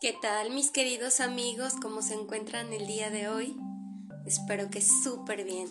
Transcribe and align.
¿Qué 0.00 0.12
tal 0.12 0.50
mis 0.50 0.70
queridos 0.70 1.18
amigos? 1.18 1.72
¿Cómo 1.82 2.02
se 2.02 2.14
encuentran 2.14 2.72
el 2.72 2.86
día 2.86 3.10
de 3.10 3.28
hoy? 3.28 3.56
Espero 4.24 4.70
que 4.70 4.80
súper 4.80 5.42
bien. 5.42 5.66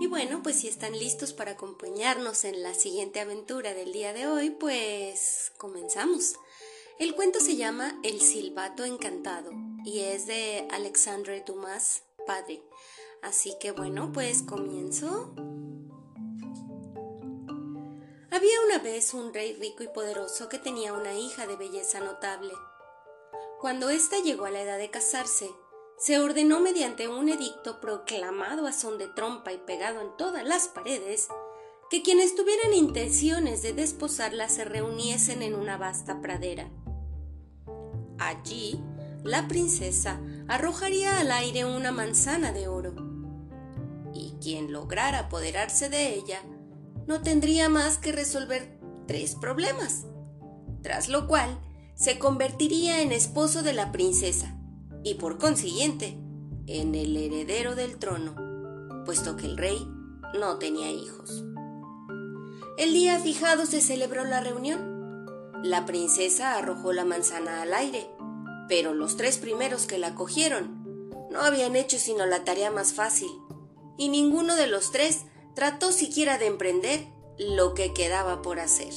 Y 0.00 0.06
bueno, 0.06 0.42
pues 0.42 0.60
si 0.60 0.68
están 0.68 0.98
listos 0.98 1.34
para 1.34 1.50
acompañarnos 1.50 2.44
en 2.44 2.62
la 2.62 2.72
siguiente 2.72 3.20
aventura 3.20 3.74
del 3.74 3.92
día 3.92 4.14
de 4.14 4.28
hoy, 4.28 4.48
pues 4.48 5.52
comenzamos. 5.58 6.36
El 6.98 7.14
cuento 7.14 7.38
se 7.38 7.56
llama 7.56 8.00
El 8.02 8.22
silbato 8.22 8.86
encantado 8.86 9.50
y 9.84 10.00
es 10.00 10.26
de 10.26 10.66
Alexandre 10.70 11.44
Dumas, 11.46 12.02
padre. 12.26 12.62
Así 13.20 13.52
que 13.60 13.72
bueno, 13.72 14.10
pues 14.10 14.42
comienzo. 14.42 15.34
Había 18.30 18.60
una 18.66 18.78
vez 18.78 19.12
un 19.12 19.34
rey 19.34 19.52
rico 19.52 19.82
y 19.82 19.88
poderoso 19.88 20.48
que 20.48 20.58
tenía 20.58 20.94
una 20.94 21.12
hija 21.12 21.46
de 21.46 21.56
belleza 21.56 22.00
notable. 22.00 22.54
Cuando 23.64 23.88
ésta 23.88 24.18
llegó 24.22 24.44
a 24.44 24.50
la 24.50 24.60
edad 24.60 24.76
de 24.76 24.90
casarse, 24.90 25.50
se 25.96 26.18
ordenó 26.18 26.60
mediante 26.60 27.08
un 27.08 27.30
edicto 27.30 27.80
proclamado 27.80 28.66
a 28.66 28.72
son 28.72 28.98
de 28.98 29.08
trompa 29.08 29.54
y 29.54 29.56
pegado 29.56 30.02
en 30.02 30.14
todas 30.18 30.44
las 30.44 30.68
paredes, 30.68 31.28
que 31.88 32.02
quienes 32.02 32.36
tuvieran 32.36 32.74
intenciones 32.74 33.62
de 33.62 33.72
desposarla 33.72 34.50
se 34.50 34.66
reuniesen 34.66 35.40
en 35.40 35.54
una 35.54 35.78
vasta 35.78 36.20
pradera. 36.20 36.68
Allí, 38.18 38.78
la 39.22 39.48
princesa 39.48 40.20
arrojaría 40.46 41.18
al 41.18 41.32
aire 41.32 41.64
una 41.64 41.90
manzana 41.90 42.52
de 42.52 42.68
oro, 42.68 42.92
y 44.12 44.34
quien 44.42 44.74
lograra 44.74 45.20
apoderarse 45.20 45.88
de 45.88 46.12
ella 46.12 46.42
no 47.06 47.22
tendría 47.22 47.70
más 47.70 47.96
que 47.96 48.12
resolver 48.12 48.78
tres 49.06 49.34
problemas, 49.36 50.04
tras 50.82 51.08
lo 51.08 51.26
cual 51.26 51.58
se 51.94 52.18
convertiría 52.18 53.02
en 53.02 53.12
esposo 53.12 53.62
de 53.62 53.72
la 53.72 53.92
princesa 53.92 54.56
y 55.02 55.14
por 55.14 55.38
consiguiente 55.38 56.18
en 56.66 56.94
el 56.94 57.16
heredero 57.16 57.74
del 57.74 57.98
trono, 57.98 58.34
puesto 59.04 59.36
que 59.36 59.46
el 59.46 59.56
rey 59.56 59.86
no 60.38 60.58
tenía 60.58 60.90
hijos. 60.90 61.44
El 62.76 62.92
día 62.92 63.20
fijado 63.20 63.66
se 63.66 63.80
celebró 63.80 64.24
la 64.24 64.40
reunión. 64.40 65.26
La 65.62 65.86
princesa 65.86 66.56
arrojó 66.56 66.92
la 66.92 67.04
manzana 67.04 67.62
al 67.62 67.72
aire, 67.72 68.10
pero 68.68 68.94
los 68.94 69.16
tres 69.16 69.38
primeros 69.38 69.86
que 69.86 69.98
la 69.98 70.14
cogieron 70.14 71.10
no 71.30 71.40
habían 71.40 71.76
hecho 71.76 71.98
sino 71.98 72.26
la 72.26 72.44
tarea 72.44 72.70
más 72.70 72.92
fácil, 72.92 73.30
y 73.96 74.08
ninguno 74.08 74.56
de 74.56 74.66
los 74.66 74.90
tres 74.90 75.26
trató 75.54 75.92
siquiera 75.92 76.38
de 76.38 76.46
emprender 76.46 77.06
lo 77.38 77.74
que 77.74 77.92
quedaba 77.92 78.42
por 78.42 78.58
hacer. 78.58 78.92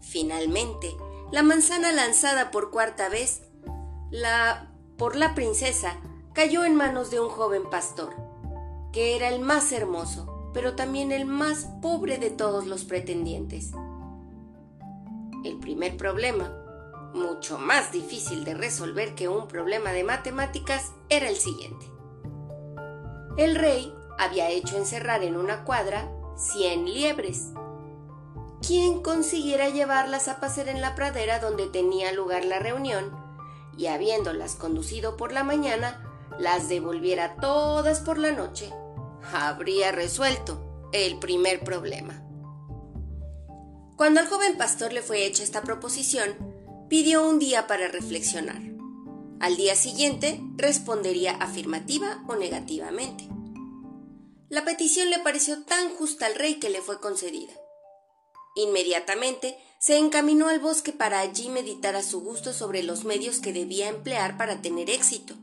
Finalmente, 0.00 0.94
la 1.32 1.42
manzana 1.42 1.92
lanzada 1.92 2.50
por 2.50 2.70
cuarta 2.70 3.08
vez 3.08 3.42
la, 4.10 4.70
por 4.96 5.16
la 5.16 5.34
princesa 5.34 5.96
cayó 6.32 6.64
en 6.64 6.76
manos 6.76 7.10
de 7.10 7.20
un 7.20 7.28
joven 7.28 7.68
pastor, 7.70 8.14
que 8.92 9.16
era 9.16 9.28
el 9.28 9.40
más 9.40 9.72
hermoso, 9.72 10.50
pero 10.52 10.74
también 10.76 11.12
el 11.12 11.26
más 11.26 11.66
pobre 11.82 12.18
de 12.18 12.30
todos 12.30 12.66
los 12.66 12.84
pretendientes. 12.84 13.72
El 15.44 15.58
primer 15.58 15.96
problema, 15.96 16.52
mucho 17.12 17.58
más 17.58 17.92
difícil 17.92 18.44
de 18.44 18.54
resolver 18.54 19.14
que 19.14 19.28
un 19.28 19.46
problema 19.46 19.90
de 19.90 20.04
matemáticas, 20.04 20.92
era 21.08 21.28
el 21.28 21.36
siguiente. 21.36 21.86
El 23.36 23.56
rey 23.56 23.92
había 24.18 24.48
hecho 24.50 24.76
encerrar 24.76 25.22
en 25.24 25.36
una 25.36 25.64
cuadra 25.64 26.08
cien 26.36 26.84
liebres. 26.84 27.50
Quien 28.66 29.02
consiguiera 29.02 29.68
llevarlas 29.68 30.28
a 30.28 30.40
pasear 30.40 30.68
en 30.68 30.80
la 30.80 30.94
pradera 30.94 31.38
donde 31.38 31.66
tenía 31.66 32.12
lugar 32.12 32.46
la 32.46 32.58
reunión 32.58 33.12
y 33.76 33.86
habiéndolas 33.86 34.54
conducido 34.54 35.18
por 35.18 35.32
la 35.32 35.44
mañana, 35.44 36.02
las 36.38 36.70
devolviera 36.70 37.36
todas 37.36 38.00
por 38.00 38.16
la 38.16 38.32
noche, 38.32 38.72
habría 39.34 39.92
resuelto 39.92 40.88
el 40.92 41.18
primer 41.18 41.62
problema. 41.62 42.22
Cuando 43.96 44.20
al 44.20 44.28
joven 44.28 44.56
pastor 44.56 44.94
le 44.94 45.02
fue 45.02 45.26
hecha 45.26 45.42
esta 45.42 45.60
proposición, 45.60 46.34
pidió 46.88 47.28
un 47.28 47.38
día 47.38 47.66
para 47.66 47.88
reflexionar. 47.88 48.62
Al 49.40 49.56
día 49.56 49.74
siguiente 49.74 50.40
respondería 50.56 51.32
afirmativa 51.32 52.24
o 52.28 52.36
negativamente. 52.36 53.28
La 54.48 54.64
petición 54.64 55.10
le 55.10 55.18
pareció 55.18 55.64
tan 55.64 55.90
justa 55.90 56.24
al 56.24 56.34
rey 56.34 56.54
que 56.54 56.70
le 56.70 56.80
fue 56.80 56.98
concedida. 56.98 57.52
Inmediatamente 58.54 59.58
se 59.78 59.98
encaminó 59.98 60.48
al 60.48 60.60
bosque 60.60 60.92
para 60.92 61.20
allí 61.20 61.48
meditar 61.48 61.96
a 61.96 62.02
su 62.02 62.20
gusto 62.20 62.52
sobre 62.52 62.82
los 62.82 63.04
medios 63.04 63.38
que 63.38 63.52
debía 63.52 63.88
emplear 63.88 64.38
para 64.38 64.62
tener 64.62 64.90
éxito. 64.90 65.34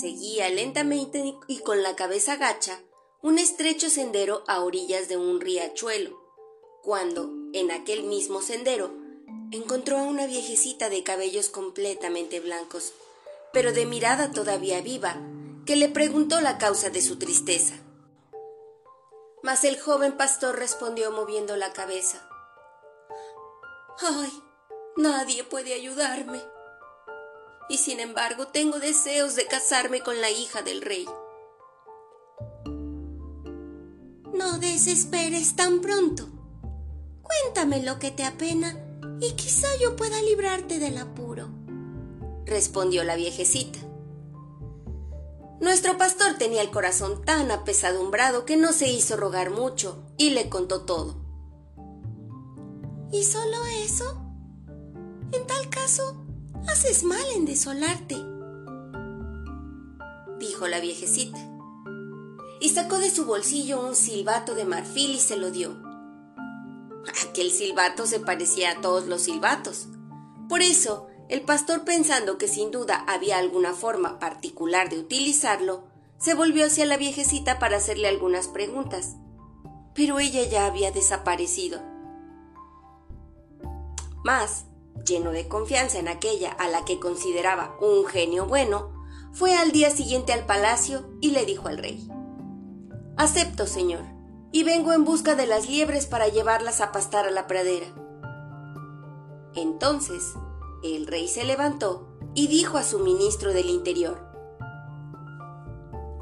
Seguía 0.00 0.48
lentamente 0.50 1.34
y 1.48 1.58
con 1.58 1.82
la 1.82 1.96
cabeza 1.96 2.36
gacha 2.36 2.80
un 3.22 3.38
estrecho 3.38 3.90
sendero 3.90 4.44
a 4.46 4.60
orillas 4.60 5.08
de 5.08 5.16
un 5.16 5.40
riachuelo, 5.40 6.16
cuando, 6.82 7.32
en 7.52 7.70
aquel 7.72 8.04
mismo 8.04 8.42
sendero, 8.42 8.94
encontró 9.50 9.98
a 9.98 10.02
una 10.02 10.26
viejecita 10.26 10.90
de 10.90 11.02
cabellos 11.02 11.48
completamente 11.48 12.40
blancos, 12.40 12.92
pero 13.52 13.72
de 13.72 13.86
mirada 13.86 14.30
todavía 14.30 14.80
viva, 14.82 15.20
que 15.64 15.76
le 15.76 15.88
preguntó 15.88 16.40
la 16.40 16.58
causa 16.58 16.90
de 16.90 17.02
su 17.02 17.16
tristeza. 17.16 17.74
Mas 19.46 19.62
el 19.62 19.80
joven 19.80 20.16
pastor 20.16 20.58
respondió 20.58 21.12
moviendo 21.12 21.54
la 21.54 21.72
cabeza. 21.72 22.28
Ay, 24.00 24.32
nadie 24.96 25.44
puede 25.44 25.72
ayudarme. 25.72 26.42
Y 27.68 27.78
sin 27.78 28.00
embargo 28.00 28.48
tengo 28.48 28.80
deseos 28.80 29.36
de 29.36 29.46
casarme 29.46 30.00
con 30.00 30.20
la 30.20 30.32
hija 30.32 30.62
del 30.62 30.82
rey. 30.82 31.06
No 34.34 34.58
desesperes 34.58 35.54
tan 35.54 35.80
pronto. 35.80 36.26
Cuéntame 37.22 37.84
lo 37.84 38.00
que 38.00 38.10
te 38.10 38.24
apena 38.24 38.74
y 39.20 39.36
quizá 39.36 39.68
yo 39.80 39.94
pueda 39.94 40.20
librarte 40.22 40.80
del 40.80 40.98
apuro, 40.98 41.50
respondió 42.46 43.04
la 43.04 43.14
viejecita. 43.14 43.78
Nuestro 45.60 45.96
pastor 45.96 46.34
tenía 46.38 46.60
el 46.60 46.70
corazón 46.70 47.24
tan 47.24 47.50
apesadumbrado 47.50 48.44
que 48.44 48.56
no 48.56 48.72
se 48.72 48.88
hizo 48.90 49.16
rogar 49.16 49.50
mucho 49.50 50.04
y 50.18 50.30
le 50.30 50.50
contó 50.50 50.82
todo. 50.82 51.16
¿Y 53.10 53.24
solo 53.24 53.64
eso? 53.84 54.22
En 55.32 55.46
tal 55.46 55.70
caso, 55.70 56.26
haces 56.68 57.04
mal 57.04 57.24
en 57.34 57.46
desolarte, 57.46 58.16
dijo 60.38 60.68
la 60.68 60.80
viejecita. 60.80 61.38
Y 62.60 62.70
sacó 62.70 62.98
de 62.98 63.10
su 63.10 63.24
bolsillo 63.24 63.80
un 63.80 63.94
silbato 63.94 64.54
de 64.54 64.64
marfil 64.64 65.12
y 65.12 65.20
se 65.20 65.36
lo 65.36 65.50
dio. 65.50 65.76
Aquel 67.28 67.50
silbato 67.50 68.06
se 68.06 68.20
parecía 68.20 68.72
a 68.72 68.80
todos 68.80 69.06
los 69.06 69.22
silbatos. 69.22 69.88
Por 70.48 70.62
eso 70.62 71.06
el 71.28 71.42
pastor, 71.42 71.84
pensando 71.84 72.38
que 72.38 72.46
sin 72.46 72.70
duda 72.70 73.04
había 73.08 73.38
alguna 73.38 73.72
forma 73.72 74.20
particular 74.20 74.88
de 74.90 74.98
utilizarlo, 74.98 75.84
se 76.18 76.34
volvió 76.34 76.66
hacia 76.66 76.86
la 76.86 76.96
viejecita 76.96 77.58
para 77.58 77.78
hacerle 77.78 78.08
algunas 78.08 78.46
preguntas. 78.48 79.16
Pero 79.92 80.20
ella 80.20 80.44
ya 80.44 80.66
había 80.66 80.92
desaparecido. 80.92 81.80
Más, 84.24 84.66
lleno 85.04 85.32
de 85.32 85.48
confianza 85.48 85.98
en 85.98 86.08
aquella 86.08 86.52
a 86.52 86.68
la 86.68 86.84
que 86.84 87.00
consideraba 87.00 87.76
un 87.80 88.06
genio 88.06 88.46
bueno, 88.46 88.92
fue 89.32 89.56
al 89.56 89.72
día 89.72 89.90
siguiente 89.90 90.32
al 90.32 90.46
palacio 90.46 91.10
y 91.20 91.30
le 91.30 91.44
dijo 91.44 91.68
al 91.68 91.78
rey 91.78 92.08
Acepto, 93.16 93.66
señor, 93.66 94.04
y 94.52 94.62
vengo 94.62 94.92
en 94.92 95.04
busca 95.04 95.34
de 95.34 95.46
las 95.46 95.68
liebres 95.68 96.06
para 96.06 96.28
llevarlas 96.28 96.80
a 96.80 96.92
pastar 96.92 97.26
a 97.26 97.30
la 97.30 97.46
pradera. 97.46 97.86
Entonces 99.54 100.34
el 100.94 101.06
rey 101.06 101.26
se 101.26 101.44
levantó 101.44 102.06
y 102.34 102.48
dijo 102.48 102.76
a 102.76 102.84
su 102.84 102.98
ministro 102.98 103.52
del 103.52 103.70
Interior, 103.70 104.20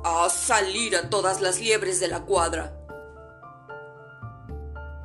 A 0.05 0.31
salir 0.31 0.97
a 0.97 1.11
todas 1.11 1.41
las 1.41 1.61
liebres 1.61 1.99
de 1.99 2.09
la 2.09 2.25
cuadra. 2.25 2.79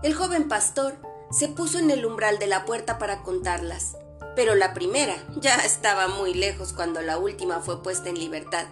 El 0.03 0.13
joven 0.13 0.47
pastor 0.47 0.95
se 1.31 1.47
puso 1.49 1.79
en 1.79 1.89
el 1.89 2.05
umbral 2.05 2.39
de 2.39 2.47
la 2.47 2.63
puerta 2.63 2.97
para 2.99 3.23
contarlas, 3.23 3.97
pero 4.35 4.55
la 4.55 4.73
primera 4.73 5.15
ya 5.35 5.55
estaba 5.57 6.07
muy 6.07 6.33
lejos 6.33 6.73
cuando 6.73 7.01
la 7.01 7.17
última 7.17 7.59
fue 7.59 7.83
puesta 7.83 8.09
en 8.09 8.19
libertad. 8.19 8.67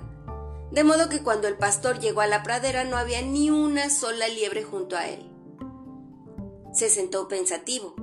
De 0.71 0.83
modo 0.83 1.09
que 1.09 1.23
cuando 1.23 1.47
el 1.47 1.57
pastor 1.57 1.99
llegó 1.99 2.21
a 2.21 2.27
la 2.27 2.43
pradera 2.43 2.83
no 2.83 2.97
había 2.97 3.21
ni 3.21 3.49
una 3.49 3.89
sola 3.89 4.27
liebre 4.27 4.63
junto 4.63 4.95
a 4.95 5.07
él. 5.07 5.29
Se 6.71 6.89
sentó 6.89 7.27
pensativo 7.27 7.95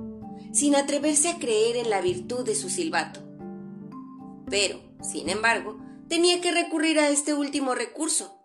sin 0.55 0.73
atreverse 0.75 1.27
a 1.27 1.37
creer 1.37 1.75
en 1.75 1.89
la 1.89 1.99
virtud 1.99 2.45
de 2.45 2.55
su 2.55 2.69
silbato. 2.69 3.19
Pero, 4.49 4.79
sin 5.01 5.29
embargo, 5.29 5.77
tenía 6.07 6.39
que 6.39 6.53
recurrir 6.53 6.97
a 6.97 7.09
este 7.09 7.33
último 7.33 7.75
recurso. 7.75 8.39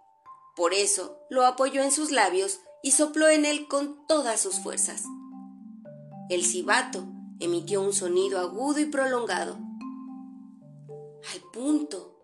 Por 0.57 0.75
eso 0.75 1.19
lo 1.31 1.47
apoyó 1.47 1.83
en 1.83 1.93
sus 1.93 2.11
labios 2.11 2.61
y 2.83 2.91
sopló 2.91 3.29
en 3.29 3.45
él 3.45 3.69
con 3.69 4.07
todas 4.09 4.41
sus 4.41 4.57
fuerzas. 4.57 5.05
El 6.29 6.45
silbato 6.45 7.07
emitió 7.39 7.81
un 7.81 7.93
sonido 7.93 8.41
agudo 8.41 8.81
y 8.81 8.87
prolongado, 8.87 9.59
Al 11.33 11.41
punto, 11.53 12.19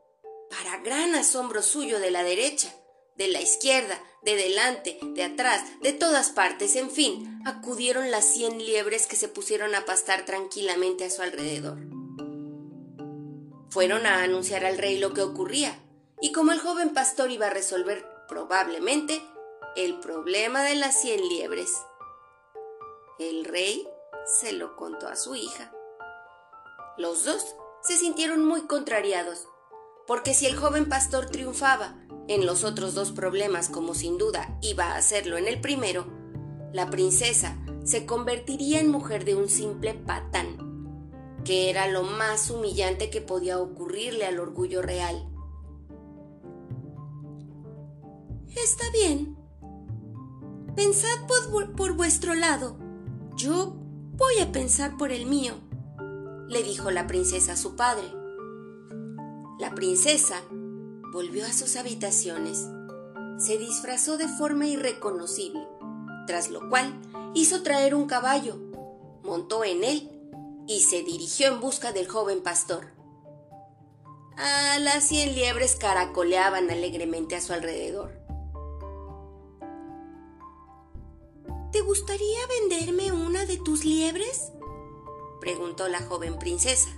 para 0.51 0.83
gran 0.83 1.15
asombro 1.15 1.63
suyo 1.63 2.01
de 2.01 2.11
la 2.11 2.25
derecha, 2.25 2.75
de 3.17 3.29
la 3.29 3.41
izquierda, 3.41 4.01
de 4.23 4.37
delante, 4.37 4.99
de 5.03 5.25
atrás, 5.25 5.63
de 5.81 5.93
todas 5.93 6.31
partes, 6.31 6.77
en 6.77 6.91
fin, 6.91 7.41
acudieron 7.47 8.11
las 8.11 8.25
cien 8.25 8.59
liebres 8.59 9.07
que 9.07 9.17
se 9.17 9.29
pusieron 9.29 9.75
a 9.75 9.85
pastar 9.85 10.25
tranquilamente 10.25 11.05
a 11.05 11.11
su 11.11 11.23
alrededor. 11.23 11.79
Fueron 13.71 14.07
a 14.07 14.23
anunciar 14.23 14.65
al 14.65 14.79
rey 14.79 14.99
lo 14.99 15.15
que 15.15 15.23
ocurría, 15.23 15.79
y 16.21 16.33
como 16.33 16.53
el 16.53 16.61
joven 16.61 16.91
pastor 16.91 17.31
iba 17.31 17.47
a 17.47 17.51
resolver 17.51 18.07
probablemente 18.29 19.23
el 19.77 20.01
problema 20.01 20.63
de 20.63 20.75
las 20.75 21.01
cien 21.01 21.21
liebres, 21.29 21.71
el 23.19 23.45
rey 23.45 23.87
se 24.41 24.53
lo 24.53 24.77
contó 24.77 25.09
a 25.09 25.17
su 25.17 25.35
hija. 25.35 25.73
Los 26.99 27.25
dos 27.25 27.55
se 27.83 27.97
sintieron 27.97 28.45
muy 28.45 28.67
contrariados, 28.67 29.47
porque 30.07 30.35
si 30.35 30.47
el 30.47 30.57
joven 30.57 30.89
pastor 30.89 31.27
triunfaba 31.27 32.06
en 32.29 32.47
los 32.47 32.65
otros 32.65 32.95
dos 32.95 33.13
problemas 33.13 33.69
como 33.69 33.95
sin 33.95 34.19
duda 34.19 34.59
iba 34.63 34.93
a 34.93 34.97
hacerlo 34.97 35.37
en 35.37 35.47
el 35.47 35.61
primero, 35.61 36.07
la 36.73 36.91
princesa 36.91 37.57
se 37.85 38.05
convertiría 38.05 38.81
en 38.81 38.91
mujer 38.91 39.25
de 39.25 39.37
un 39.37 39.49
simple 39.49 39.95
patán, 39.95 40.57
que 41.45 41.71
era 41.71 41.87
lo 41.87 42.03
más 42.03 42.51
humillante 42.51 43.11
que 43.11 43.21
podía 43.21 43.59
ocurrirle 43.61 44.27
al 44.27 44.41
orgullo 44.41 44.83
real. 44.83 45.29
Está 48.49 48.85
bien. 48.93 49.37
Pensad 50.75 51.27
por, 51.29 51.73
por 51.77 51.93
vuestro 51.95 52.35
lado. 52.35 52.77
Yo 53.37 53.77
voy 54.17 54.41
a 54.43 54.51
pensar 54.51 54.97
por 54.97 55.13
el 55.13 55.27
mío, 55.27 55.55
le 56.49 56.63
dijo 56.63 56.91
la 56.91 57.07
princesa 57.07 57.53
a 57.53 57.57
su 57.57 57.77
padre. 57.77 58.05
La 59.59 59.75
princesa 59.75 60.43
volvió 61.17 61.47
a 61.47 61.53
sus 61.55 61.77
habitaciones, 61.77 62.67
se 63.39 63.57
disfrazó 63.57 64.19
de 64.19 64.29
forma 64.29 64.67
irreconocible, 64.67 65.67
tras 66.27 66.51
lo 66.51 66.69
cual 66.69 66.93
hizo 67.33 67.63
traer 67.63 67.95
un 67.95 68.07
caballo, 68.07 68.59
montó 69.23 69.65
en 69.65 69.83
él 69.83 70.11
y 70.69 70.81
se 70.81 71.05
dirigió 71.05 71.49
en 71.49 71.61
busca 71.61 71.93
del 71.93 72.07
joven 72.07 72.43
pastor. 72.43 72.93
A 74.37 74.79
las 74.79 75.05
cien 75.05 75.35
liebres 75.35 75.77
caracoleaban 75.77 76.71
alegremente 76.71 77.35
a 77.35 77.41
su 77.41 77.55
alrededor. 77.55 78.13
¿Te 81.73 81.81
gustaría 81.81 82.47
venderme 82.61 83.13
una 83.13 83.47
de 83.47 83.57
tus 83.57 83.87
liebres? 83.87 84.53
preguntó 85.41 85.89
la 85.89 86.03
joven 86.03 86.39
princesa. 86.39 86.91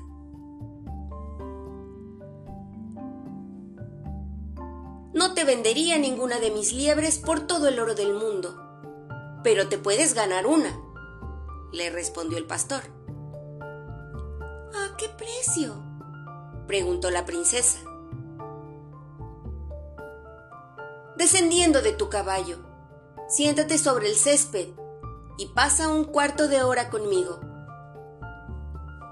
No 5.19 5.35
te 5.35 5.43
vendería 5.43 5.99
ninguna 5.99 6.39
de 6.39 6.53
mis 6.53 6.73
liebres 6.73 7.19
por 7.19 7.41
todo 7.41 7.67
el 7.67 7.81
oro 7.81 7.97
del 7.97 8.15
mundo, 8.15 8.57
pero 9.43 9.69
te 9.69 9.77
puedes 9.77 10.15
ganar 10.15 10.47
una, 10.47 10.81
le 11.73 11.91
respondió 11.91 12.39
el 12.39 12.47
pastor. 12.47 12.83
¿A 13.61 14.97
qué 14.97 15.09
precio? 15.09 15.75
preguntó 16.69 17.11
la 17.11 17.27
princesa. 17.27 17.81
Descendiendo 21.17 21.83
de 21.83 21.95
tu 21.95 22.09
caballo, 22.09 22.59
siéntate 23.29 23.77
sobre 23.77 24.09
el 24.09 24.15
césped 24.15 24.69
y 25.37 25.47
pasa 25.47 25.89
un 25.89 26.05
cuarto 26.05 26.47
de 26.47 26.63
hora 26.63 26.91
conmigo. 26.91 27.41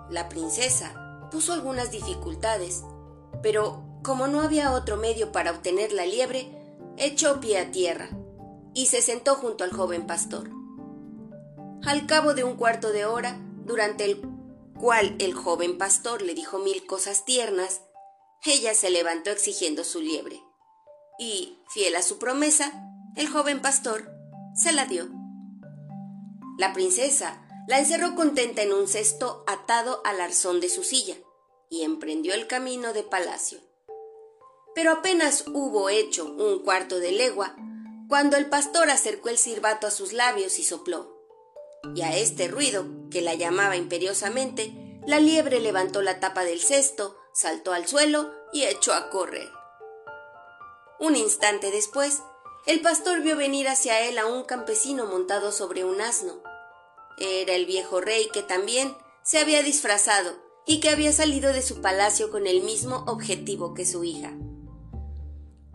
La 0.09 0.29
princesa 0.29 1.29
puso 1.33 1.53
algunas 1.53 1.91
dificultades, 1.91 2.85
pero 3.43 3.86
como 4.07 4.29
no 4.29 4.41
había 4.41 4.71
otro 4.71 4.97
medio 4.97 5.33
para 5.33 5.51
obtener 5.51 5.91
la 5.91 6.07
liebre, 6.07 6.49
echó 6.97 7.41
pie 7.41 7.59
a 7.59 7.73
tierra 7.73 8.09
y 8.73 8.87
se 8.87 9.03
sentó 9.03 9.35
junto 9.35 9.65
al 9.65 9.73
joven 9.73 10.07
pastor. 10.07 10.49
Al 11.85 12.07
cabo 12.07 12.33
de 12.33 12.45
un 12.45 12.55
cuarto 12.55 12.93
de 12.93 13.05
hora, 13.05 13.37
durante 13.65 14.05
el 14.05 14.23
cual 14.79 15.17
el 15.19 15.35
joven 15.35 15.77
pastor 15.77 16.23
le 16.23 16.35
dijo 16.35 16.61
mil 16.61 16.87
cosas 16.87 17.25
tiernas, 17.25 17.81
ella 18.45 18.75
se 18.75 18.91
levantó 18.91 19.31
exigiendo 19.31 19.83
su 19.83 20.01
liebre. 20.01 20.41
Y, 21.19 21.59
fiel 21.75 21.97
a 21.97 22.03
su 22.03 22.21
promesa, 22.21 22.73
el 23.17 23.29
joven 23.29 23.61
pastor 23.61 24.09
se 24.55 24.71
la 24.71 24.87
dio. 24.87 25.09
La 26.59 26.73
princesa 26.73 27.45
la 27.67 27.81
encerró 27.81 28.15
contenta 28.15 28.63
en 28.63 28.73
un 28.73 28.87
cesto 28.87 29.43
atado 29.49 30.01
al 30.05 30.21
arzón 30.21 30.61
de 30.61 30.69
su 30.69 30.85
silla 30.85 31.17
y 31.71 31.83
emprendió 31.83 32.35
el 32.35 32.47
camino 32.47 32.93
de 32.93 33.03
palacio 33.03 33.67
pero 34.77 34.93
apenas 34.93 35.45
hubo 35.47 35.89
hecho 35.89 36.27
un 36.27 36.63
cuarto 36.63 36.99
de 36.99 37.11
legua, 37.11 37.57
cuando 38.11 38.37
el 38.37 38.51
pastor 38.51 38.91
acercó 38.91 39.31
el 39.31 39.39
silbato 39.39 39.87
a 39.87 39.91
sus 39.91 40.13
labios 40.13 40.59
y 40.59 40.65
sopló. 40.65 41.17
Y 41.95 42.03
a 42.03 42.15
este 42.15 42.47
ruido, 42.47 42.85
que 43.11 43.23
la 43.23 43.33
llamaba 43.33 43.77
imperiosamente, 43.77 45.01
la 45.07 45.19
liebre 45.19 45.61
levantó 45.61 46.03
la 46.03 46.21
tapa 46.21 46.45
del 46.45 46.61
cesto, 46.61 47.17
saltó 47.33 47.73
al 47.73 47.87
suelo 47.87 48.31
y 48.53 48.65
echó 48.65 48.93
a 48.93 49.09
correr. 49.09 49.49
Un 51.01 51.17
instante 51.17 51.71
después, 51.71 52.19
el 52.67 52.83
pastor 52.83 53.23
vio 53.23 53.35
venir 53.35 53.69
hacia 53.69 54.07
él 54.07 54.19
a 54.19 54.27
un 54.27 54.45
campesino 54.45 55.07
montado 55.07 55.53
sobre 55.53 55.85
un 55.85 56.03
asno. 56.03 56.43
Era 57.17 57.55
el 57.55 57.65
viejo 57.65 58.03
rey 58.03 58.29
que 58.31 58.43
también 58.43 58.95
se 59.23 59.39
había 59.39 59.63
disfrazado 59.63 60.35
y 60.67 60.81
que 60.81 60.91
había 60.91 61.15
salido 61.15 61.55
de 61.55 61.63
su 61.63 61.81
palacio 61.81 62.31
con 62.31 62.47
el 62.47 62.63
mismo 62.63 63.05
objetivo 63.07 63.73
que 63.73 63.87
su 63.87 64.05
hija. 64.05 64.37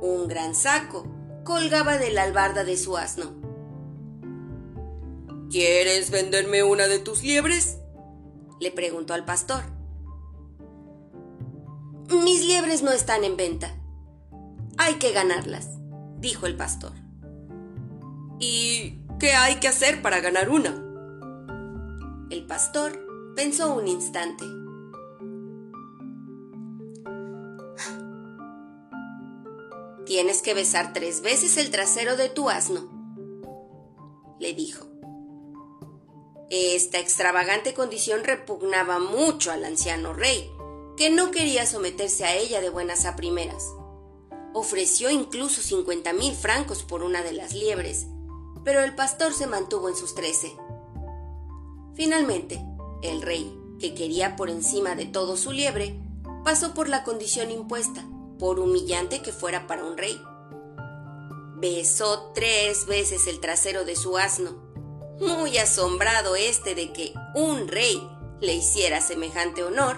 Un 0.01 0.27
gran 0.27 0.55
saco 0.55 1.05
colgaba 1.43 1.99
de 1.99 2.11
la 2.11 2.23
albarda 2.23 2.63
de 2.63 2.75
su 2.75 2.97
asno. 2.97 3.31
¿Quieres 5.51 6.09
venderme 6.09 6.63
una 6.63 6.87
de 6.87 6.99
tus 6.99 7.23
liebres? 7.23 7.77
le 8.59 8.71
preguntó 8.71 9.13
al 9.13 9.25
pastor. 9.25 9.63
Mis 12.09 12.45
liebres 12.45 12.81
no 12.83 12.91
están 12.91 13.23
en 13.23 13.37
venta. 13.37 13.75
Hay 14.77 14.95
que 14.95 15.11
ganarlas, 15.11 15.67
dijo 16.17 16.47
el 16.47 16.55
pastor. 16.55 16.93
¿Y 18.39 18.99
qué 19.19 19.33
hay 19.33 19.59
que 19.59 19.67
hacer 19.67 20.01
para 20.01 20.19
ganar 20.19 20.49
una? 20.49 20.69
El 22.31 22.45
pastor 22.47 23.33
pensó 23.35 23.75
un 23.75 23.87
instante. 23.87 24.45
Tienes 30.11 30.41
que 30.41 30.53
besar 30.53 30.91
tres 30.91 31.21
veces 31.21 31.55
el 31.55 31.71
trasero 31.71 32.17
de 32.17 32.27
tu 32.27 32.49
asno, 32.49 32.89
le 34.41 34.53
dijo. 34.53 34.85
Esta 36.49 36.99
extravagante 36.99 37.73
condición 37.73 38.25
repugnaba 38.25 38.99
mucho 38.99 39.53
al 39.53 39.63
anciano 39.63 40.11
rey, 40.11 40.51
que 40.97 41.11
no 41.11 41.31
quería 41.31 41.65
someterse 41.65 42.25
a 42.25 42.35
ella 42.35 42.59
de 42.59 42.69
buenas 42.69 43.05
a 43.05 43.15
primeras. 43.15 43.63
Ofreció 44.53 45.09
incluso 45.09 45.61
cincuenta 45.61 46.11
mil 46.11 46.35
francos 46.35 46.83
por 46.83 47.03
una 47.03 47.23
de 47.23 47.31
las 47.31 47.53
liebres, 47.53 48.07
pero 48.65 48.83
el 48.83 48.93
pastor 48.93 49.31
se 49.31 49.47
mantuvo 49.47 49.87
en 49.87 49.95
sus 49.95 50.13
trece. 50.13 50.51
Finalmente, 51.95 52.61
el 53.01 53.21
rey, 53.21 53.57
que 53.79 53.93
quería 53.93 54.35
por 54.35 54.49
encima 54.49 54.93
de 54.95 55.05
todo 55.05 55.37
su 55.37 55.53
liebre, 55.53 55.97
pasó 56.43 56.73
por 56.73 56.89
la 56.89 57.05
condición 57.05 57.49
impuesta 57.49 58.05
por 58.41 58.59
humillante 58.59 59.21
que 59.21 59.31
fuera 59.31 59.67
para 59.67 59.85
un 59.85 59.99
rey. 59.99 60.19
Besó 61.57 62.31
tres 62.33 62.87
veces 62.87 63.27
el 63.27 63.39
trasero 63.39 63.85
de 63.85 63.95
su 63.95 64.17
asno, 64.17 64.55
muy 65.19 65.59
asombrado 65.59 66.35
este 66.35 66.73
de 66.73 66.91
que 66.91 67.13
un 67.35 67.67
rey 67.67 68.01
le 68.39 68.55
hiciera 68.55 68.99
semejante 68.99 69.63
honor, 69.63 69.97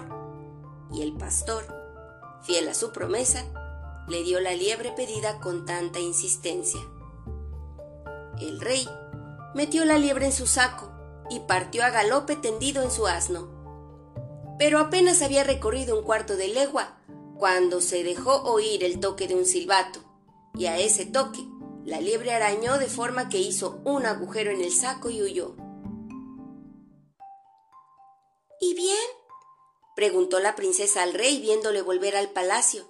y 0.92 1.00
el 1.00 1.14
pastor, 1.14 1.64
fiel 2.42 2.68
a 2.68 2.74
su 2.74 2.92
promesa, 2.92 3.46
le 4.08 4.22
dio 4.24 4.40
la 4.40 4.52
liebre 4.52 4.92
pedida 4.92 5.40
con 5.40 5.64
tanta 5.64 5.98
insistencia. 5.98 6.80
El 8.38 8.60
rey 8.60 8.86
metió 9.54 9.86
la 9.86 9.96
liebre 9.96 10.26
en 10.26 10.32
su 10.32 10.46
saco 10.46 10.92
y 11.30 11.40
partió 11.40 11.82
a 11.82 11.88
galope 11.88 12.36
tendido 12.36 12.82
en 12.82 12.90
su 12.90 13.06
asno. 13.06 13.48
Pero 14.58 14.80
apenas 14.80 15.22
había 15.22 15.44
recorrido 15.44 15.98
un 15.98 16.04
cuarto 16.04 16.36
de 16.36 16.48
legua 16.48 16.98
cuando 17.44 17.82
se 17.82 18.02
dejó 18.04 18.36
oír 18.44 18.82
el 18.84 19.00
toque 19.00 19.28
de 19.28 19.34
un 19.34 19.44
silbato, 19.44 20.00
y 20.54 20.64
a 20.64 20.78
ese 20.78 21.04
toque 21.04 21.46
la 21.84 22.00
liebre 22.00 22.32
arañó 22.32 22.78
de 22.78 22.86
forma 22.86 23.28
que 23.28 23.36
hizo 23.36 23.82
un 23.84 24.06
agujero 24.06 24.50
en 24.50 24.62
el 24.62 24.72
saco 24.72 25.10
y 25.10 25.20
huyó. 25.20 25.54
¿Y 28.62 28.72
bien? 28.72 28.96
preguntó 29.94 30.40
la 30.40 30.56
princesa 30.56 31.02
al 31.02 31.12
rey 31.12 31.38
viéndole 31.42 31.82
volver 31.82 32.16
al 32.16 32.30
palacio. 32.30 32.86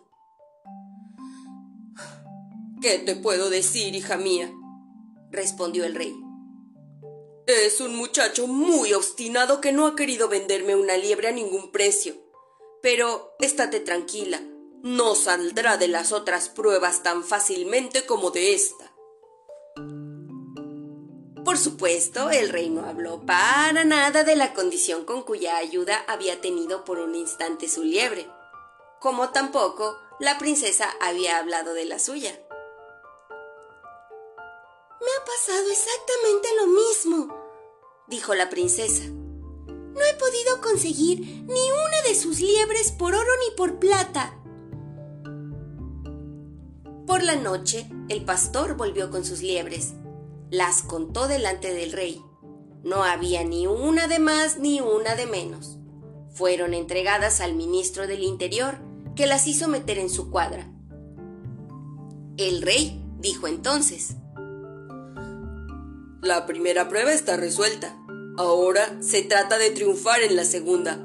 ¿Qué 2.81 3.01
te 3.01 3.17
puedo 3.17 3.51
decir, 3.51 3.97
hija 3.97 4.19
mía? 4.19 4.55
respondió 5.33 5.85
el 5.85 5.97
rey. 5.97 6.15
Es 7.49 7.81
un 7.81 7.97
muchacho 7.97 8.47
muy 8.47 8.93
obstinado 8.93 9.61
que 9.61 9.73
no 9.73 9.89
ha 9.89 9.97
querido 9.97 10.29
venderme 10.29 10.77
una 10.77 10.97
liebre 10.97 11.27
a 11.27 11.33
ningún 11.33 11.73
precio 11.73 12.24
Pero 12.85 13.35
estate 13.39 13.81
tranquila, 13.81 14.43
no 14.83 15.15
saldrá 15.15 15.79
de 15.79 15.89
las 15.89 16.13
otras 16.13 16.51
pruebas 16.51 17.03
tan 17.03 17.25
fácilmente 17.25 18.05
como 18.05 18.31
de 18.31 18.53
esta. 18.53 18.93
Por 21.43 21.57
supuesto, 21.57 22.29
el 22.29 22.51
rey 22.51 22.69
no 22.69 22.85
habló 22.85 23.25
para 23.25 23.85
nada 23.85 24.23
de 24.23 24.37
la 24.37 24.53
condición 24.53 25.07
con 25.07 25.23
cuya 25.23 25.57
ayuda 25.57 26.05
había 26.07 26.43
tenido 26.43 26.85
por 26.85 26.99
un 26.99 27.15
instante 27.15 27.71
su 27.71 27.85
liebre, 27.85 28.29
como 29.01 29.31
tampoco 29.31 29.97
la 30.21 30.37
princesa 30.37 30.95
había 31.01 31.39
hablado 31.39 31.73
de 31.73 31.87
la 31.87 31.99
suya. 31.99 32.39
Me 35.01 35.11
ha 35.11 35.25
pasado 35.25 35.71
exactamente 35.71 36.49
lo 36.61 36.67
mismo, 36.67 37.35
dijo 38.09 38.35
la 38.35 38.51
princesa. 38.51 39.05
No 39.95 40.01
he 40.01 40.15
podido 40.15 40.61
conseguir 40.61 41.21
ni 41.21 41.71
una 41.71 42.03
de 42.09 42.15
sus 42.15 42.41
liebres 42.41 42.93
por 42.93 43.15
oro 43.15 43.31
ni 43.49 43.57
por 43.57 43.79
plata. 43.79 44.37
Por 47.07 47.23
la 47.23 47.37
noche, 47.37 47.89
el 48.09 48.25
pastor 48.25 48.77
volvió 48.77 49.11
con 49.11 49.25
sus 49.25 49.41
liebres. 49.41 49.95
Las 50.51 50.83
contó 50.83 51.29
delante 51.29 51.73
del 51.73 51.93
rey. 51.93 52.23
No 52.83 53.05
había 53.05 53.45
ni 53.45 53.67
una 53.67 54.09
de 54.09 54.19
más 54.19 54.59
ni 54.59 54.81
una 54.81 55.15
de 55.15 55.27
menos. 55.27 55.79
Fueron 56.33 56.75
entregadas 56.75 57.41
al 57.41 57.55
ministro 57.55 58.07
del 58.07 58.23
Interior, 58.23 58.79
que 59.15 59.27
las 59.27 59.47
hizo 59.47 59.69
meter 59.69 59.99
en 59.99 60.11
su 60.11 60.31
cuadra. 60.31 60.69
El 62.37 62.63
rey 62.63 63.01
dijo 63.21 63.47
entonces, 63.47 64.17
La 66.21 66.47
primera 66.47 66.89
prueba 66.89 67.13
está 67.13 67.37
resuelta. 67.37 67.97
Ahora 68.37 69.01
se 69.01 69.23
trata 69.23 69.59
de 69.59 69.71
triunfar 69.71 70.23
en 70.23 70.35
la 70.35 70.45
segunda. 70.45 70.99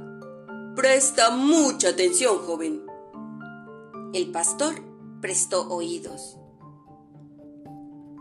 Presta 0.76 1.30
mucha 1.30 1.90
atención, 1.90 2.40
joven. 2.40 2.86
El 4.14 4.32
pastor 4.32 4.76
prestó 5.22 5.68
oídos. 5.70 6.38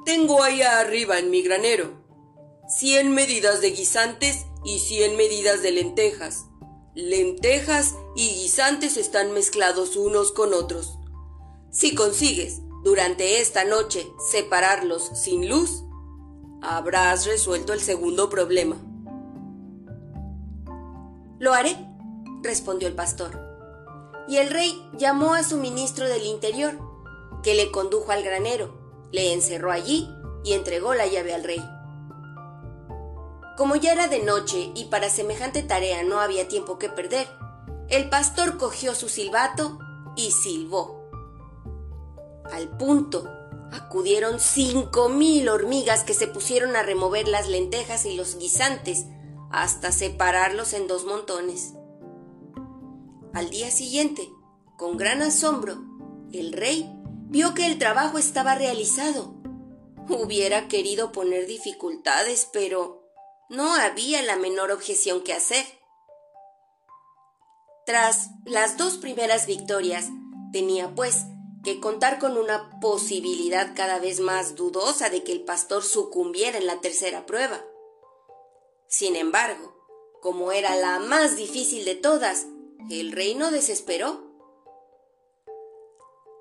Tengo 0.05 0.43
allá 0.43 0.81
arriba 0.81 1.19
en 1.19 1.31
mi 1.31 1.43
granero 1.43 1.99
cien 2.69 3.13
medidas 3.13 3.63
de 3.63 3.71
guisantes 3.71 4.45
y 4.63 4.79
cien 4.79 5.17
medidas 5.17 5.63
de 5.63 5.71
lentejas. 5.71 6.45
Lentejas 6.95 7.95
y 8.15 8.29
guisantes 8.29 8.99
están 8.99 9.33
mezclados 9.33 9.97
unos 9.97 10.33
con 10.33 10.53
otros. 10.53 10.99
Si 11.71 11.95
consigues 11.95 12.61
durante 12.85 13.41
esta 13.41 13.65
noche 13.65 14.07
separarlos 14.31 15.11
sin 15.15 15.49
luz, 15.49 15.85
habrás 16.61 17.25
resuelto 17.25 17.73
el 17.73 17.81
segundo 17.81 18.29
problema. 18.29 18.77
Lo 21.39 21.55
haré, 21.55 21.77
respondió 22.43 22.89
el 22.89 22.95
pastor. 22.95 23.41
Y 24.27 24.39
el 24.39 24.51
rey 24.51 24.89
llamó 24.93 25.35
a 25.35 25.45
su 25.45 25.57
ministro 25.57 26.09
del 26.09 26.25
Interior, 26.25 26.79
que 27.43 27.55
le 27.55 27.71
condujo 27.71 28.11
al 28.11 28.23
granero, 28.23 28.77
le 29.13 29.33
encerró 29.33 29.71
allí 29.71 30.11
y 30.45 30.53
entregó 30.53 30.95
la 30.95 31.07
llave 31.07 31.35
al 31.35 31.45
rey. 31.45 31.65
Como 33.57 33.77
ya 33.77 33.93
era 33.93 34.09
de 34.09 34.23
noche 34.23 34.71
y 34.75 34.85
para 34.87 35.11
semejante 35.11 35.63
tarea 35.63 36.03
no 36.03 36.21
había 36.21 36.49
tiempo 36.49 36.79
que 36.79 36.89
perder, 36.89 37.29
el 37.89 38.09
pastor 38.09 38.59
cogió 38.59 38.95
su 38.95 39.09
silbato 39.09 39.79
y 40.17 40.33
silbó. 40.33 41.09
Al 42.53 42.69
punto, 42.77 43.29
acudieron 43.73 44.41
cinco 44.41 45.09
mil 45.09 45.49
hormigas 45.49 46.05
que 46.05 46.15
se 46.15 46.27
pusieron 46.27 46.77
a 46.77 46.83
remover 46.83 47.29
las 47.29 47.49
lentejas 47.49 48.07
y 48.07 48.17
los 48.17 48.39
guisantes 48.39 49.07
hasta 49.51 49.93
separarlos 49.93 50.73
en 50.73 50.87
dos 50.87 51.05
montones. 51.05 51.75
Al 53.33 53.51
día 53.51 53.71
siguiente, 53.71 54.29
con 54.77 54.97
gran 54.97 55.23
asombro, 55.23 55.79
el 56.33 56.53
rey 56.53 56.91
vio 57.29 57.55
que 57.55 57.67
el 57.67 57.79
trabajo 57.79 58.19
estaba 58.19 58.55
realizado. 58.55 59.35
Hubiera 60.09 60.69
querido 60.69 61.13
poner 61.13 61.47
dificultades, 61.47 62.49
pero 62.53 63.03
no 63.49 63.75
había 63.75 64.23
la 64.23 64.37
menor 64.37 64.71
objeción 64.71 65.23
que 65.23 65.35
hacer. 65.35 65.65
Tras 67.87 68.31
las 68.45 68.77
dos 68.77 68.99
primeras 68.99 69.47
victorias, 69.47 70.07
tenía 70.53 70.95
pues 70.95 71.25
que 71.65 71.81
contar 71.81 72.19
con 72.19 72.37
una 72.37 72.79
posibilidad 72.81 73.75
cada 73.75 73.99
vez 73.99 74.21
más 74.21 74.55
dudosa 74.55 75.11
de 75.11 75.25
que 75.25 75.33
el 75.33 75.43
pastor 75.45 75.83
sucumbiera 75.83 76.59
en 76.59 76.67
la 76.67 76.81
tercera 76.81 77.27
prueba. 77.27 77.63
Sin 78.89 79.17
embargo, 79.17 79.77
como 80.23 80.51
era 80.51 80.75
la 80.75 80.99
más 80.99 81.37
difícil 81.37 81.85
de 81.85 81.95
todas, 81.95 82.47
el 82.91 83.13
rey 83.13 83.35
no 83.35 83.51
desesperó. 83.51 84.23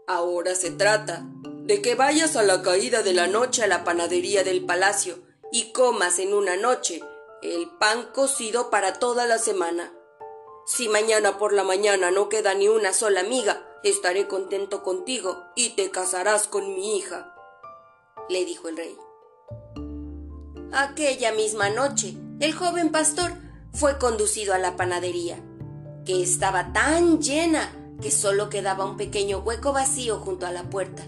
Ahora 0.07 0.55
se 0.55 0.71
trata 0.71 1.25
de 1.43 1.81
que 1.81 1.95
vayas 1.95 2.37
a 2.37 2.43
la 2.43 2.61
caída 2.61 3.03
de 3.03 3.13
la 3.13 3.27
noche 3.27 3.63
a 3.63 3.67
la 3.67 3.83
panadería 3.83 4.45
del 4.45 4.65
palacio 4.65 5.19
y 5.51 5.73
comas 5.73 6.19
en 6.19 6.33
una 6.33 6.55
noche 6.55 7.01
el 7.41 7.69
pan 7.77 8.09
cocido 8.13 8.69
para 8.69 8.93
toda 8.93 9.27
la 9.27 9.37
semana. 9.37 9.93
Si 10.65 10.87
mañana 10.87 11.37
por 11.37 11.51
la 11.51 11.63
mañana 11.63 12.11
no 12.11 12.29
queda 12.29 12.53
ni 12.53 12.69
una 12.69 12.93
sola 12.93 13.23
miga, 13.23 13.67
estaré 13.83 14.27
contento 14.27 14.83
contigo 14.83 15.43
y 15.55 15.71
te 15.71 15.91
casarás 15.91 16.47
con 16.47 16.73
mi 16.75 16.97
hija, 16.97 17.35
le 18.29 18.45
dijo 18.45 18.69
el 18.69 18.77
rey. 18.77 18.97
Aquella 20.71 21.31
misma 21.33 21.69
noche, 21.69 22.15
el 22.39 22.53
joven 22.53 22.91
pastor 22.91 23.33
fue 23.73 23.97
conducido 23.97 24.53
a 24.53 24.59
la 24.59 24.75
panadería, 24.75 25.39
que 26.05 26.21
estaba 26.21 26.71
tan 26.73 27.21
llena 27.21 27.71
que 28.01 28.11
solo 28.11 28.49
quedaba 28.49 28.85
un 28.85 28.97
pequeño 28.97 29.39
hueco 29.39 29.73
vacío 29.73 30.19
junto 30.19 30.45
a 30.45 30.51
la 30.51 30.69
puerta. 30.69 31.03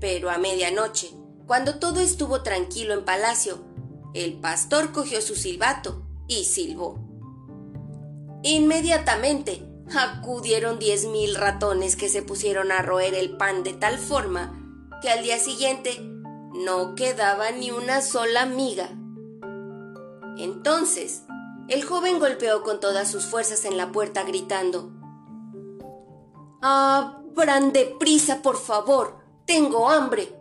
Pero 0.00 0.30
a 0.30 0.38
medianoche, 0.38 1.10
cuando 1.46 1.78
todo 1.78 2.00
estuvo 2.00 2.42
tranquilo 2.42 2.94
en 2.94 3.04
palacio, 3.04 3.58
el 4.14 4.34
pastor 4.40 4.92
cogió 4.92 5.22
su 5.22 5.36
silbato 5.36 6.02
y 6.26 6.44
silbó. 6.44 6.98
Inmediatamente 8.42 9.64
acudieron 9.94 10.78
diez 10.78 11.06
mil 11.06 11.34
ratones 11.34 11.96
que 11.96 12.08
se 12.08 12.22
pusieron 12.22 12.72
a 12.72 12.82
roer 12.82 13.14
el 13.14 13.36
pan 13.36 13.62
de 13.62 13.72
tal 13.72 13.98
forma 13.98 14.54
que 15.00 15.10
al 15.10 15.22
día 15.22 15.38
siguiente 15.38 15.98
no 16.54 16.94
quedaba 16.94 17.50
ni 17.52 17.70
una 17.70 18.02
sola 18.02 18.46
miga. 18.46 18.97
Entonces, 20.38 21.24
el 21.68 21.84
joven 21.84 22.18
golpeó 22.18 22.62
con 22.62 22.80
todas 22.80 23.10
sus 23.10 23.26
fuerzas 23.26 23.64
en 23.64 23.76
la 23.76 23.92
puerta 23.92 24.22
gritando 24.22 24.92
Abran 26.60 27.72
deprisa, 27.72 28.42
por 28.42 28.56
favor. 28.56 29.18
Tengo 29.46 29.88
hambre. 29.88 30.34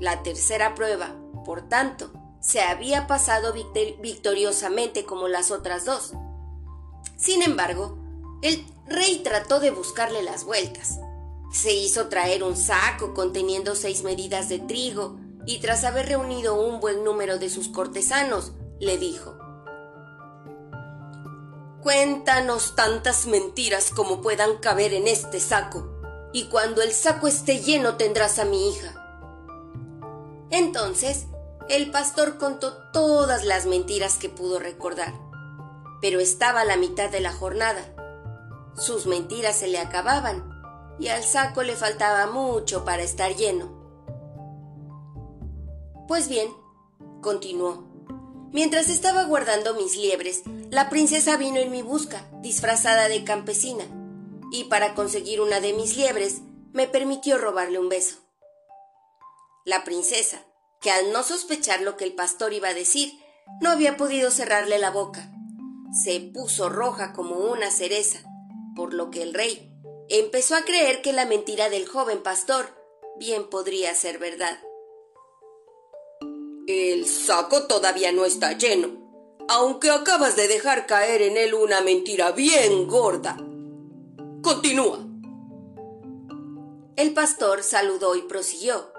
La 0.00 0.22
tercera 0.22 0.74
prueba, 0.74 1.14
por 1.44 1.68
tanto, 1.68 2.12
se 2.40 2.60
había 2.60 3.06
pasado 3.06 3.52
victoriosamente 3.52 5.04
como 5.04 5.28
las 5.28 5.50
otras 5.50 5.84
dos. 5.84 6.12
Sin 7.16 7.42
embargo, 7.42 7.98
el 8.42 8.66
rey 8.86 9.20
trató 9.22 9.60
de 9.60 9.70
buscarle 9.70 10.22
las 10.22 10.44
vueltas. 10.44 11.00
Se 11.52 11.72
hizo 11.72 12.08
traer 12.08 12.42
un 12.42 12.56
saco 12.56 13.14
conteniendo 13.14 13.74
seis 13.74 14.02
medidas 14.02 14.48
de 14.48 14.58
trigo 14.58 15.18
y 15.46 15.58
tras 15.60 15.84
haber 15.84 16.06
reunido 16.06 16.60
un 16.60 16.80
buen 16.80 17.04
número 17.04 17.38
de 17.38 17.48
sus 17.48 17.68
cortesanos, 17.68 18.52
le 18.80 18.98
dijo, 18.98 19.38
Cuéntanos 21.82 22.74
tantas 22.74 23.26
mentiras 23.26 23.90
como 23.90 24.20
puedan 24.20 24.56
caber 24.56 24.92
en 24.92 25.06
este 25.06 25.38
saco, 25.38 25.88
y 26.32 26.48
cuando 26.48 26.82
el 26.82 26.92
saco 26.92 27.28
esté 27.28 27.60
lleno 27.60 27.96
tendrás 27.96 28.40
a 28.40 28.44
mi 28.44 28.68
hija. 28.68 29.02
Entonces, 30.50 31.26
el 31.68 31.92
pastor 31.92 32.38
contó 32.38 32.74
todas 32.92 33.44
las 33.44 33.66
mentiras 33.66 34.18
que 34.18 34.28
pudo 34.28 34.58
recordar, 34.58 35.14
pero 36.00 36.18
estaba 36.18 36.62
a 36.62 36.64
la 36.64 36.76
mitad 36.76 37.08
de 37.08 37.20
la 37.20 37.32
jornada. 37.32 37.94
Sus 38.76 39.06
mentiras 39.06 39.56
se 39.56 39.68
le 39.68 39.78
acababan 39.78 40.50
y 40.98 41.08
al 41.08 41.22
saco 41.22 41.62
le 41.62 41.76
faltaba 41.76 42.26
mucho 42.26 42.84
para 42.84 43.02
estar 43.02 43.34
lleno. 43.34 43.75
Pues 46.08 46.28
bien, 46.28 46.48
continuó, 47.20 47.84
mientras 48.52 48.88
estaba 48.90 49.24
guardando 49.24 49.74
mis 49.74 49.96
liebres, 49.96 50.42
la 50.70 50.88
princesa 50.88 51.36
vino 51.36 51.58
en 51.58 51.72
mi 51.72 51.82
busca, 51.82 52.30
disfrazada 52.42 53.08
de 53.08 53.24
campesina, 53.24 53.84
y 54.52 54.64
para 54.64 54.94
conseguir 54.94 55.40
una 55.40 55.60
de 55.60 55.72
mis 55.72 55.96
liebres, 55.96 56.42
me 56.72 56.86
permitió 56.86 57.38
robarle 57.38 57.80
un 57.80 57.88
beso. 57.88 58.18
La 59.64 59.82
princesa, 59.82 60.44
que 60.80 60.92
al 60.92 61.12
no 61.12 61.24
sospechar 61.24 61.80
lo 61.80 61.96
que 61.96 62.04
el 62.04 62.14
pastor 62.14 62.52
iba 62.52 62.68
a 62.68 62.74
decir, 62.74 63.12
no 63.60 63.70
había 63.70 63.96
podido 63.96 64.30
cerrarle 64.30 64.78
la 64.78 64.92
boca, 64.92 65.32
se 65.92 66.20
puso 66.20 66.68
roja 66.68 67.12
como 67.12 67.36
una 67.36 67.72
cereza, 67.72 68.20
por 68.76 68.94
lo 68.94 69.10
que 69.10 69.22
el 69.22 69.34
rey 69.34 69.72
empezó 70.08 70.54
a 70.54 70.62
creer 70.62 71.02
que 71.02 71.12
la 71.12 71.26
mentira 71.26 71.68
del 71.68 71.88
joven 71.88 72.22
pastor 72.22 72.66
bien 73.18 73.50
podría 73.50 73.92
ser 73.94 74.18
verdad. 74.18 74.56
El 76.66 77.06
saco 77.06 77.66
todavía 77.68 78.12
no 78.12 78.24
está 78.24 78.52
lleno. 78.52 79.06
aunque 79.48 79.90
acabas 79.90 80.36
de 80.36 80.48
dejar 80.48 80.86
caer 80.86 81.22
en 81.22 81.36
él 81.36 81.54
una 81.54 81.80
mentira 81.80 82.32
bien 82.32 82.88
gorda. 82.88 83.36
Continúa. 84.42 84.98
El 86.96 87.14
pastor 87.14 87.62
saludó 87.62 88.16
y 88.16 88.22
prosiguió. 88.22 88.92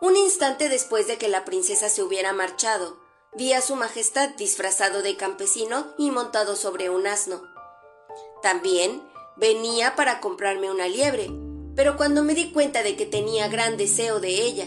Un 0.00 0.16
instante 0.16 0.68
después 0.68 1.06
de 1.06 1.18
que 1.18 1.28
la 1.28 1.44
princesa 1.44 1.88
se 1.88 2.02
hubiera 2.02 2.32
marchado, 2.32 2.98
vi 3.34 3.52
a 3.52 3.60
su 3.60 3.76
majestad 3.76 4.30
disfrazado 4.30 5.02
de 5.02 5.16
campesino 5.16 5.94
y 5.98 6.10
montado 6.10 6.56
sobre 6.56 6.90
un 6.90 7.06
asno. 7.06 7.42
También 8.42 9.02
venía 9.36 9.96
para 9.96 10.20
comprarme 10.20 10.70
una 10.70 10.86
liebre, 10.86 11.30
pero 11.74 11.96
cuando 11.96 12.22
me 12.22 12.34
di 12.34 12.52
cuenta 12.52 12.82
de 12.82 12.96
que 12.96 13.06
tenía 13.06 13.48
gran 13.48 13.76
deseo 13.76 14.20
de 14.20 14.28
ella, 14.28 14.66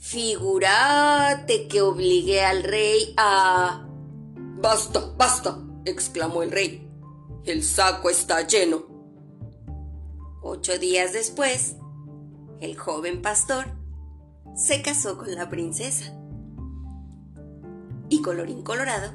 figurate 0.00 1.68
que 1.68 1.82
obligué 1.82 2.42
al 2.42 2.64
rey 2.64 3.14
a... 3.16 3.86
Basta, 4.34 5.12
basta, 5.16 5.58
exclamó 5.84 6.42
el 6.42 6.50
rey. 6.50 6.88
El 7.44 7.62
saco 7.62 8.10
está 8.10 8.46
lleno. 8.46 8.86
Ocho 10.42 10.78
días 10.78 11.12
después, 11.12 11.76
el 12.60 12.76
joven 12.76 13.22
pastor 13.22 13.66
se 14.56 14.82
casó 14.82 15.16
con 15.18 15.34
la 15.34 15.48
princesa. 15.48 16.14
Y 18.08 18.22
colorín 18.22 18.62
colorado, 18.62 19.12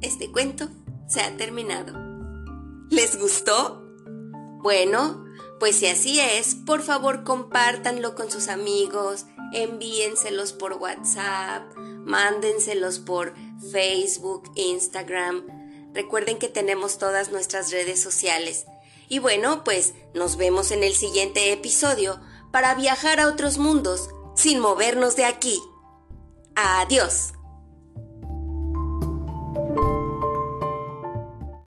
este 0.00 0.32
cuento 0.32 0.68
se 1.06 1.20
ha 1.20 1.36
terminado. 1.36 1.94
¿Les 2.90 3.18
gustó? 3.18 3.82
Bueno, 4.62 5.24
pues 5.60 5.76
si 5.76 5.86
así 5.86 6.20
es, 6.20 6.54
por 6.54 6.82
favor 6.82 7.22
compártanlo 7.22 8.14
con 8.14 8.30
sus 8.30 8.48
amigos, 8.48 9.26
envíenselos 9.52 10.52
por 10.52 10.74
WhatsApp, 10.74 11.76
mándenselos 11.76 12.98
por 12.98 13.34
Facebook, 13.70 14.50
Instagram. 14.54 15.46
Recuerden 15.94 16.38
que 16.38 16.48
tenemos 16.48 16.98
todas 16.98 17.30
nuestras 17.30 17.70
redes 17.70 18.02
sociales. 18.02 18.66
Y 19.08 19.18
bueno, 19.18 19.62
pues 19.64 19.94
nos 20.14 20.36
vemos 20.36 20.70
en 20.70 20.82
el 20.82 20.94
siguiente 20.94 21.52
episodio 21.52 22.20
para 22.50 22.74
viajar 22.74 23.20
a 23.20 23.28
otros 23.28 23.58
mundos 23.58 24.08
sin 24.34 24.60
movernos 24.60 25.16
de 25.16 25.24
aquí. 25.24 25.60
Adiós. 26.54 27.32